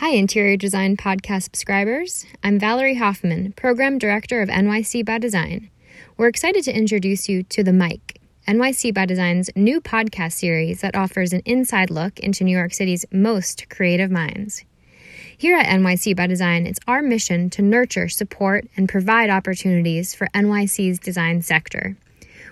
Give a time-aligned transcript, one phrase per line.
[0.00, 2.26] Hi, Interior Design Podcast subscribers.
[2.44, 5.70] I'm Valerie Hoffman, Program Director of NYC by Design.
[6.18, 10.94] We're excited to introduce you to The Mic, NYC by Design's new podcast series that
[10.94, 14.66] offers an inside look into New York City's most creative minds.
[15.38, 20.28] Here at NYC by Design, it's our mission to nurture, support, and provide opportunities for
[20.34, 21.96] NYC's design sector.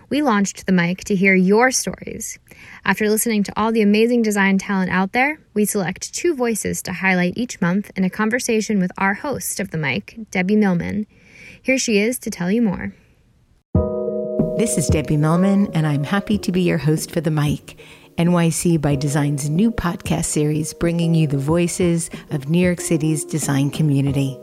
[0.08, 2.38] We launched the mic to hear your stories.
[2.84, 6.92] After listening to all the amazing design talent out there, we select two voices to
[6.92, 11.06] highlight each month in a conversation with our host of the mic, Debbie Millman.
[11.62, 12.94] Here she is to tell you more.
[14.58, 17.78] This is Debbie Millman, and I'm happy to be your host for the mic.
[18.18, 23.70] NYC by Design's new podcast series, bringing you the voices of New York City's design
[23.70, 24.38] community.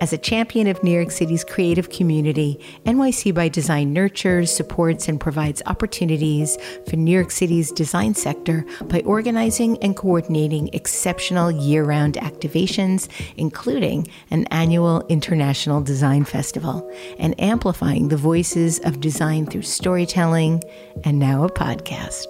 [0.00, 5.20] As a champion of New York City's creative community, NYC by Design nurtures, supports, and
[5.20, 6.56] provides opportunities
[6.88, 14.06] for New York City's design sector by organizing and coordinating exceptional year round activations, including
[14.30, 20.62] an annual International Design Festival, and amplifying the voices of design through storytelling
[21.04, 22.26] and now a podcast.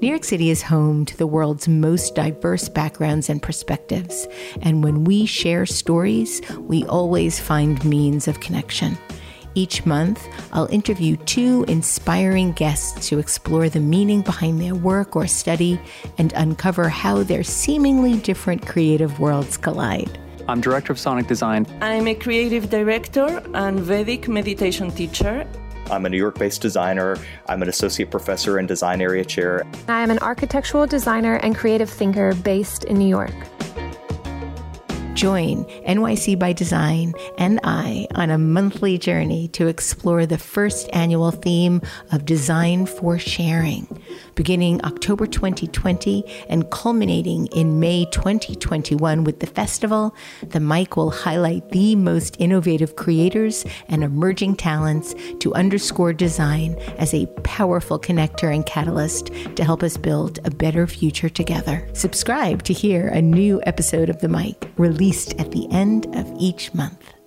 [0.00, 4.28] New York City is home to the world's most diverse backgrounds and perspectives,
[4.62, 8.96] and when we share stories, we always find means of connection.
[9.56, 15.26] Each month, I'll interview two inspiring guests to explore the meaning behind their work or
[15.26, 15.80] study
[16.16, 20.16] and uncover how their seemingly different creative worlds collide.
[20.46, 21.66] I'm Director of Sonic Design.
[21.80, 25.44] I'm a creative director and Vedic meditation teacher.
[25.90, 27.16] I'm a New York based designer.
[27.48, 29.66] I'm an associate professor and design area chair.
[29.88, 33.34] I am an architectural designer and creative thinker based in New York.
[35.18, 41.32] Join NYC by Design and I on a monthly journey to explore the first annual
[41.32, 44.00] theme of Design for Sharing.
[44.36, 50.14] Beginning October 2020 and culminating in May 2021 with the festival,
[50.50, 57.12] the mic will highlight the most innovative creators and emerging talents to underscore design as
[57.12, 61.88] a powerful connector and catalyst to help us build a better future together.
[61.92, 65.07] Subscribe to hear a new episode of The Mic released
[65.38, 67.17] at the end of each month.